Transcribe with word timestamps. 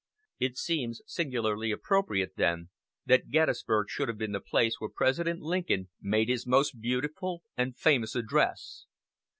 It 0.39 0.57
seems 0.57 1.03
singularly 1.05 1.69
appropriate, 1.69 2.31
then, 2.35 2.69
that 3.05 3.29
Gettysburg 3.29 3.91
should 3.91 4.07
have 4.07 4.17
been 4.17 4.31
the 4.31 4.39
place 4.41 4.77
where 4.79 4.89
President 4.89 5.41
Lincoln 5.41 5.89
made 6.01 6.27
his 6.27 6.47
most 6.47 6.81
beautiful 6.81 7.43
and 7.55 7.77
famous 7.77 8.15
address. 8.15 8.87